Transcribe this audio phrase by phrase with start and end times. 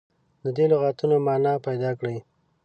[0.43, 2.17] د دې لغتونو معنا پیداکړي.